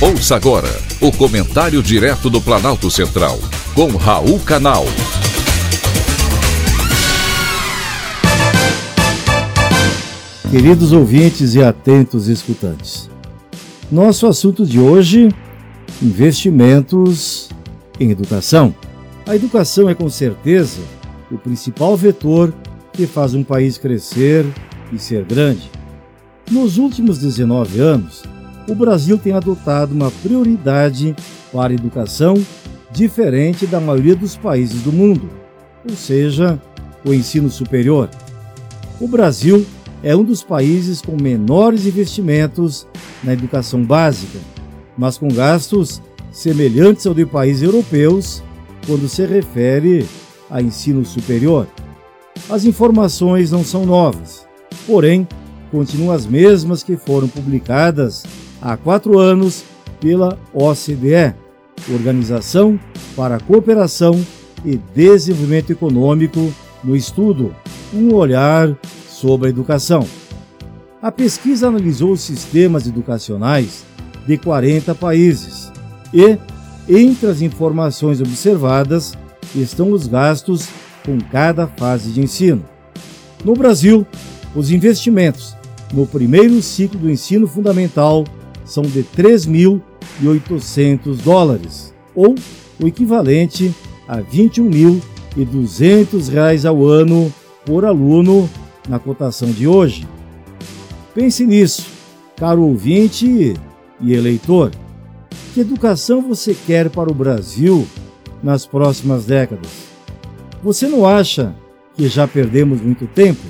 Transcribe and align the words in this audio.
Ouça 0.00 0.36
agora 0.36 0.68
o 1.00 1.10
comentário 1.10 1.82
direto 1.82 2.30
do 2.30 2.40
Planalto 2.40 2.88
Central, 2.88 3.36
com 3.74 3.88
Raul 3.96 4.38
Canal. 4.38 4.84
Queridos 10.52 10.92
ouvintes 10.92 11.56
e 11.56 11.64
atentos 11.64 12.28
escutantes, 12.28 13.10
nosso 13.90 14.28
assunto 14.28 14.64
de 14.64 14.78
hoje: 14.78 15.30
investimentos 16.00 17.48
em 17.98 18.12
educação. 18.12 18.72
A 19.26 19.34
educação 19.34 19.90
é 19.90 19.96
com 19.96 20.08
certeza 20.08 20.80
o 21.28 21.36
principal 21.36 21.96
vetor 21.96 22.54
que 22.92 23.04
faz 23.04 23.34
um 23.34 23.42
país 23.42 23.76
crescer 23.76 24.46
e 24.92 24.98
ser 25.00 25.24
grande. 25.24 25.68
Nos 26.48 26.78
últimos 26.78 27.18
19 27.18 27.80
anos, 27.80 28.22
o 28.68 28.74
Brasil 28.74 29.16
tem 29.16 29.32
adotado 29.32 29.94
uma 29.94 30.10
prioridade 30.10 31.16
para 31.50 31.72
a 31.72 31.74
educação 31.74 32.34
diferente 32.90 33.66
da 33.66 33.80
maioria 33.80 34.14
dos 34.14 34.36
países 34.36 34.82
do 34.82 34.92
mundo, 34.92 35.28
ou 35.88 35.96
seja, 35.96 36.60
o 37.04 37.14
ensino 37.14 37.50
superior. 37.50 38.10
O 39.00 39.08
Brasil 39.08 39.64
é 40.02 40.14
um 40.14 40.22
dos 40.22 40.42
países 40.42 41.00
com 41.00 41.16
menores 41.20 41.86
investimentos 41.86 42.86
na 43.24 43.32
educação 43.32 43.82
básica, 43.82 44.38
mas 44.96 45.16
com 45.16 45.28
gastos 45.28 46.02
semelhantes 46.30 47.06
ao 47.06 47.14
de 47.14 47.24
países 47.24 47.62
europeus 47.62 48.42
quando 48.86 49.08
se 49.08 49.24
refere 49.24 50.06
a 50.50 50.60
ensino 50.60 51.04
superior. 51.04 51.66
As 52.50 52.64
informações 52.64 53.50
não 53.50 53.64
são 53.64 53.86
novas, 53.86 54.46
porém, 54.86 55.26
continuam 55.70 56.14
as 56.14 56.26
mesmas 56.26 56.82
que 56.82 56.96
foram 56.96 57.28
publicadas 57.28 58.24
há 58.60 58.76
quatro 58.76 59.18
anos 59.18 59.64
pela 60.00 60.38
OCDE, 60.52 61.34
Organização 61.92 62.78
para 63.16 63.36
a 63.36 63.40
Cooperação 63.40 64.20
e 64.64 64.76
Desenvolvimento 64.94 65.70
Econômico, 65.70 66.52
no 66.82 66.94
estudo 66.96 67.54
Um 67.92 68.14
Olhar 68.14 68.76
sobre 69.08 69.48
a 69.48 69.50
Educação. 69.50 70.06
A 71.00 71.12
pesquisa 71.12 71.68
analisou 71.68 72.12
os 72.12 72.20
sistemas 72.20 72.86
educacionais 72.86 73.84
de 74.26 74.36
40 74.36 74.94
países 74.94 75.72
e, 76.12 76.36
entre 76.88 77.28
as 77.28 77.40
informações 77.40 78.20
observadas, 78.20 79.16
estão 79.54 79.92
os 79.92 80.06
gastos 80.06 80.68
com 81.04 81.18
cada 81.30 81.66
fase 81.66 82.10
de 82.10 82.20
ensino. 82.20 82.64
No 83.44 83.54
Brasil, 83.54 84.06
os 84.54 84.70
investimentos 84.70 85.56
no 85.92 86.06
primeiro 86.06 86.60
ciclo 86.60 86.98
do 86.98 87.10
ensino 87.10 87.46
fundamental 87.46 88.24
são 88.68 88.84
de 88.84 89.02
3.800 89.02 91.16
dólares, 91.24 91.92
ou 92.14 92.36
o 92.80 92.86
equivalente 92.86 93.74
a 94.06 94.16
R$ 94.16 94.26
21.200 94.30 96.68
ao 96.68 96.84
ano 96.84 97.32
por 97.64 97.86
aluno 97.86 98.48
na 98.86 98.98
cotação 98.98 99.50
de 99.50 99.66
hoje. 99.66 100.06
Pense 101.14 101.46
nisso, 101.46 101.86
caro 102.36 102.60
ouvinte 102.62 103.54
e 104.00 104.12
eleitor. 104.12 104.70
Que 105.54 105.60
educação 105.60 106.20
você 106.20 106.54
quer 106.54 106.90
para 106.90 107.10
o 107.10 107.14
Brasil 107.14 107.88
nas 108.42 108.66
próximas 108.66 109.24
décadas? 109.24 109.70
Você 110.62 110.86
não 110.86 111.06
acha 111.06 111.54
que 111.96 112.06
já 112.06 112.28
perdemos 112.28 112.82
muito 112.82 113.06
tempo? 113.06 113.40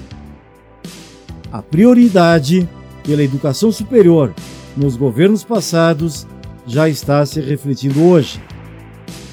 A 1.50 1.61
prioridade 1.61 2.69
pela 3.02 3.22
educação 3.22 3.72
superior 3.72 4.33
nos 4.78 4.96
governos 4.96 5.42
passados 5.42 6.26
já 6.66 6.88
está 6.88 7.24
se 7.26 7.40
refletindo 7.40 8.04
hoje. 8.04 8.40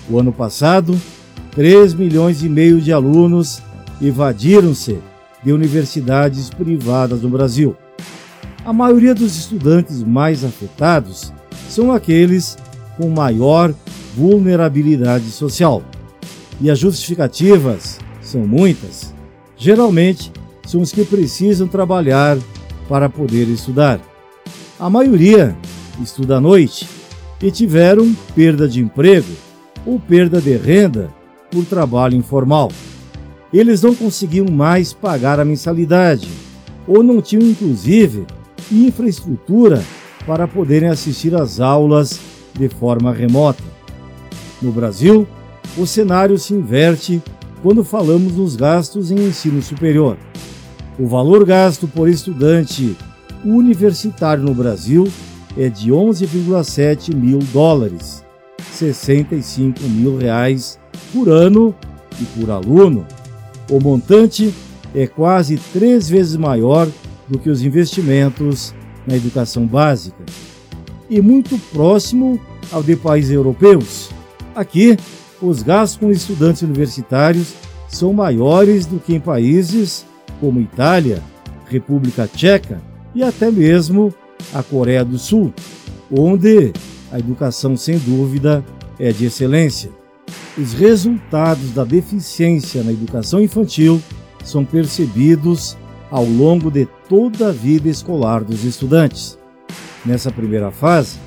O 0.09 0.19
ano 0.19 0.33
passado, 0.33 0.99
3 1.51 1.93
milhões 1.93 2.43
e 2.43 2.49
meio 2.49 2.81
de 2.81 2.91
alunos 2.91 3.61
evadiram-se 4.01 4.97
de 5.43 5.51
universidades 5.53 6.49
privadas 6.49 7.21
no 7.21 7.29
Brasil. 7.29 7.75
A 8.65 8.73
maioria 8.73 9.13
dos 9.13 9.35
estudantes 9.37 10.01
mais 10.01 10.43
afetados 10.43 11.31
são 11.69 11.91
aqueles 11.91 12.57
com 12.97 13.09
maior 13.09 13.73
vulnerabilidade 14.15 15.25
social. 15.25 15.83
E 16.59 16.71
as 16.71 16.79
justificativas 16.79 17.99
são 18.21 18.41
muitas. 18.47 19.13
Geralmente, 19.55 20.31
são 20.65 20.81
os 20.81 20.91
que 20.91 21.05
precisam 21.05 21.67
trabalhar 21.67 22.37
para 22.89 23.09
poder 23.09 23.47
estudar. 23.47 23.99
A 24.77 24.89
maioria 24.89 25.55
estuda 26.01 26.35
à 26.35 26.41
noite 26.41 26.85
e 27.41 27.49
tiveram 27.49 28.13
perda 28.35 28.67
de 28.67 28.81
emprego 28.81 29.31
ou 29.85 29.97
perda 29.97 30.41
de 30.41 30.57
renda 30.57 31.09
por 31.49 31.63
trabalho 31.63 32.17
informal. 32.17 32.69
Eles 33.53 33.81
não 33.81 33.95
conseguiam 33.95 34.47
mais 34.51 34.91
pagar 34.91 35.39
a 35.39 35.45
mensalidade 35.45 36.27
ou 36.85 37.01
não 37.01 37.21
tinham, 37.21 37.47
inclusive, 37.47 38.25
infraestrutura 38.69 39.81
para 40.27 40.45
poderem 40.45 40.89
assistir 40.89 41.33
às 41.33 41.61
aulas 41.61 42.19
de 42.53 42.67
forma 42.67 43.13
remota. 43.13 43.63
No 44.61 44.73
Brasil, 44.73 45.25
o 45.77 45.87
cenário 45.87 46.37
se 46.37 46.53
inverte 46.53 47.21
quando 47.63 47.81
falamos 47.81 48.33
nos 48.33 48.57
gastos 48.57 49.09
em 49.09 49.19
ensino 49.19 49.61
superior. 49.61 50.17
O 50.99 51.07
valor 51.07 51.45
gasto 51.45 51.87
por 51.87 52.09
estudante 52.09 52.97
universitário 53.45 54.43
no 54.43 54.53
Brasil 54.53 55.07
é 55.57 55.69
de 55.69 55.91
11,7 55.91 57.15
mil 57.15 57.39
dólares, 57.53 58.23
65 58.71 59.81
mil 59.83 60.17
reais 60.17 60.79
por 61.13 61.29
ano 61.29 61.73
e 62.19 62.25
por 62.37 62.49
aluno. 62.49 63.05
O 63.69 63.79
montante 63.79 64.53
é 64.93 65.07
quase 65.07 65.57
três 65.71 66.09
vezes 66.09 66.35
maior 66.35 66.87
do 67.27 67.37
que 67.39 67.49
os 67.49 67.63
investimentos 67.63 68.73
na 69.07 69.15
educação 69.15 69.65
básica 69.65 70.23
e 71.09 71.21
muito 71.21 71.57
próximo 71.71 72.39
ao 72.71 72.81
de 72.81 72.95
países 72.95 73.31
europeus. 73.31 74.09
Aqui, 74.55 74.97
os 75.41 75.61
gastos 75.61 75.99
com 75.99 76.11
estudantes 76.11 76.63
universitários 76.63 77.53
são 77.87 78.11
maiores 78.11 78.85
do 78.85 78.99
que 78.99 79.15
em 79.15 79.19
países 79.19 80.05
como 80.39 80.59
Itália, 80.59 81.21
República 81.69 82.27
Tcheca 82.27 82.81
e 83.15 83.23
até 83.23 83.49
mesmo 83.49 84.13
a 84.53 84.61
Coreia 84.61 85.05
do 85.05 85.17
Sul, 85.17 85.53
onde 86.11 86.73
a 87.11 87.17
educação, 87.17 87.77
sem 87.77 87.97
dúvida, 87.97 88.63
é 88.99 89.11
de 89.11 89.25
excelência. 89.25 89.89
Os 90.57 90.73
resultados 90.73 91.71
da 91.71 91.83
deficiência 91.83 92.83
na 92.83 92.91
educação 92.91 93.41
infantil 93.41 94.01
são 94.43 94.63
percebidos 94.63 95.77
ao 96.11 96.25
longo 96.25 96.69
de 96.69 96.87
toda 97.09 97.49
a 97.49 97.51
vida 97.51 97.89
escolar 97.89 98.43
dos 98.43 98.63
estudantes. 98.63 99.37
Nessa 100.05 100.31
primeira 100.31 100.71
fase, 100.71 101.17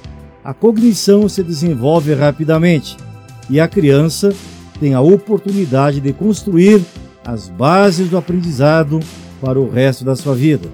a 0.44 0.54
cognição 0.54 1.28
se 1.28 1.42
desenvolve 1.42 2.14
rapidamente 2.14 2.96
e 3.50 3.60
a 3.60 3.66
criança 3.66 4.32
tem 4.78 4.94
a 4.94 5.00
oportunidade 5.00 6.00
de 6.00 6.12
construir 6.12 6.80
as 7.24 7.48
bases 7.48 8.08
do 8.08 8.16
aprendizado 8.16 9.00
para 9.40 9.58
o 9.58 9.68
resto 9.68 10.04
da 10.04 10.14
sua 10.14 10.34
vida. 10.34 10.68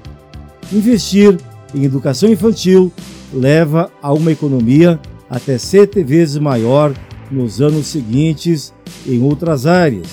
Investir 0.72 1.36
em 1.74 1.84
educação 1.84 2.28
infantil 2.30 2.92
leva 3.32 3.90
a 4.00 4.12
uma 4.12 4.32
economia 4.32 5.00
até 5.28 5.58
sete 5.58 6.02
vezes 6.02 6.38
maior 6.38 6.94
nos 7.30 7.60
anos 7.60 7.86
seguintes 7.86 8.72
em 9.06 9.22
outras 9.22 9.66
áreas, 9.66 10.06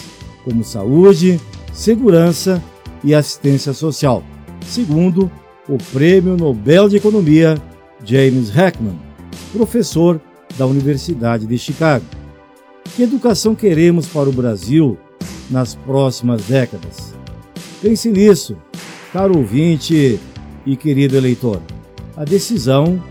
como 0.44 0.64
saúde, 0.64 1.40
segurança 1.74 2.62
e 3.04 3.14
assistência 3.14 3.74
social, 3.74 4.24
segundo 4.66 5.32
o 5.68 5.78
Prêmio 5.94 6.36
Nobel 6.36 6.90
de 6.90 6.98
Economia 6.98 7.62
James 8.04 8.56
Heckman, 8.56 9.00
professor 9.54 10.20
da 10.58 10.66
Universidade 10.66 11.46
de 11.46 11.58
Chicago. 11.58 12.06
Que 12.96 13.04
educação 13.04 13.56
queremos 13.56 14.08
para 14.08 14.28
o 14.28 14.34
Brasil 14.34 14.98
nas 15.50 15.76
próximas 15.76 16.44
décadas? 16.44 17.14
Pense 17.82 18.10
nisso, 18.10 18.58
caro 19.14 19.38
ouvinte 19.38 20.20
e 20.66 20.76
querido 20.76 21.16
eleitor. 21.16 21.62
A 22.16 22.24
decisão 22.24 23.02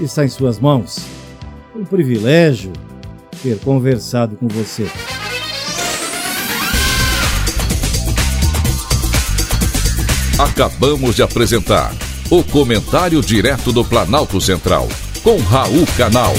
está 0.00 0.24
em 0.24 0.28
suas 0.28 0.58
mãos. 0.58 0.98
Um 1.74 1.84
privilégio 1.84 2.72
ter 3.42 3.58
conversado 3.58 4.36
com 4.36 4.48
você. 4.48 4.86
Acabamos 10.38 11.16
de 11.16 11.22
apresentar 11.22 11.94
o 12.30 12.42
Comentário 12.42 13.20
Direto 13.22 13.72
do 13.72 13.84
Planalto 13.84 14.40
Central, 14.40 14.88
com 15.22 15.38
Raul 15.38 15.86
Canal. 15.96 16.34